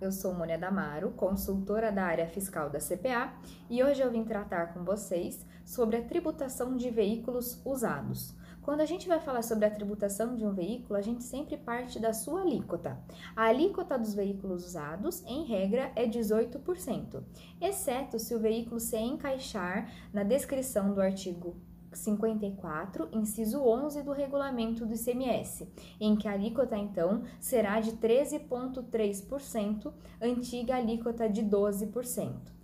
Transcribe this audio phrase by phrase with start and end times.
[0.00, 3.34] eu sou Mônia Damaro, consultora da área fiscal da CPA,
[3.68, 8.34] e hoje eu vim tratar com vocês sobre a tributação de veículos usados.
[8.62, 11.98] Quando a gente vai falar sobre a tributação de um veículo, a gente sempre parte
[11.98, 12.98] da sua alíquota.
[13.36, 17.22] A alíquota dos veículos usados, em regra, é 18%,
[17.60, 21.56] exceto se o veículo se encaixar na descrição do artigo
[21.92, 25.68] 54, inciso 11 do regulamento do ICMS,
[26.00, 32.59] em que a alíquota então será de 13,3%, antiga alíquota de 12%.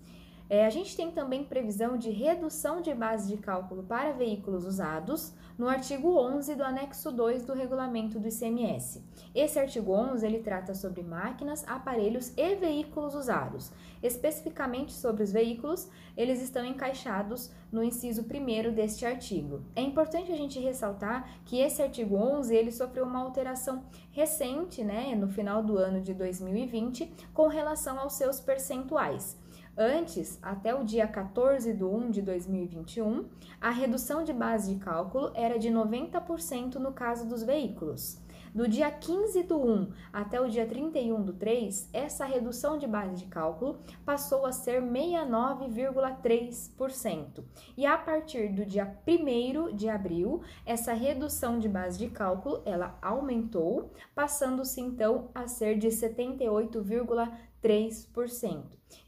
[0.48, 5.34] É, a gente tem também previsão de redução de base de cálculo para veículos usados
[5.58, 9.02] no artigo 11 do anexo 2 do regulamento do ICMS.
[9.34, 13.72] Esse artigo 11 ele trata sobre máquinas, aparelhos e veículos usados.
[14.00, 19.62] Especificamente sobre os veículos, eles estão encaixados no inciso 1 deste artigo.
[19.74, 25.16] É importante a gente ressaltar que esse artigo 11 ele sofreu uma alteração recente, né,
[25.16, 29.36] no final do ano de 2020, com relação aos seus percentuais.
[29.78, 33.26] Antes, até o dia 14 de 1 de 2021,
[33.60, 38.18] a redução de base de cálculo era de 90% no caso dos veículos.
[38.54, 43.16] Do dia 15 do 1 até o dia 31 do 3, essa redução de base
[43.16, 47.44] de cálculo passou a ser 69,3%.
[47.76, 52.96] E a partir do dia 1 de abril, essa redução de base de cálculo, ela
[53.02, 57.55] aumentou, passando-se então a ser de 78,3%.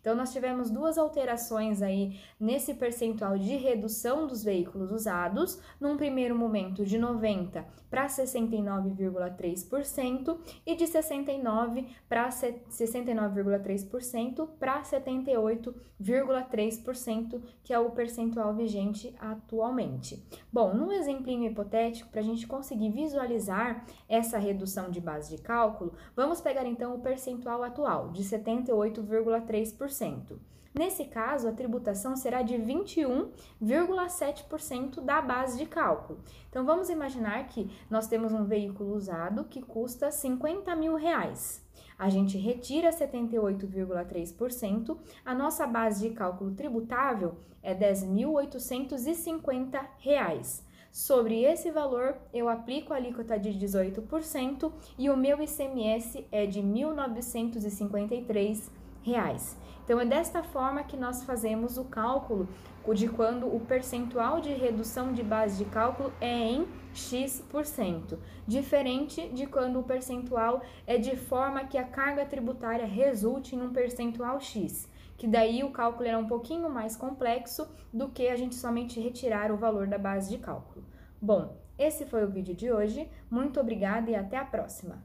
[0.01, 6.37] Então, nós tivemos duas alterações aí nesse percentual de redução dos veículos usados, num primeiro
[6.37, 17.91] momento de 90 para 69,3% e de 69 para 69,3% para 78,3%, que é o
[17.91, 20.23] percentual vigente atualmente.
[20.53, 25.95] Bom, num exemplinho hipotético, para a gente conseguir visualizar essa redução de base de cálculo,
[26.14, 30.39] vamos pegar então o percentual atual de 78,3%.
[30.75, 36.21] Nesse caso, a tributação será de 21,7% da base de cálculo.
[36.49, 41.67] Então, vamos imaginar que nós temos um veículo usado que custa 50 mil reais.
[41.99, 50.65] A gente retira 78,3%, a nossa base de cálculo tributável é 10.850 reais.
[50.98, 56.61] Sobre esse valor, eu aplico a alíquota de 18% e o meu ICMS é de
[56.61, 58.69] 1.953
[59.01, 59.57] reais.
[59.85, 62.48] Então é desta forma que nós fazemos o cálculo
[62.92, 69.47] de quando o percentual de redução de base de cálculo é em X%, diferente de
[69.47, 74.89] quando o percentual é de forma que a carga tributária resulte em um percentual X,
[75.17, 79.53] que daí o cálculo é um pouquinho mais complexo do que a gente somente retirar
[79.53, 80.88] o valor da base de cálculo.
[81.20, 85.02] Bom, esse foi o vídeo de hoje, muito obrigada e até a próxima!